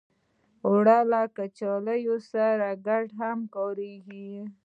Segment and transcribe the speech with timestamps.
[0.67, 4.31] اوړه له کچالو سره ګډ هم کارېږي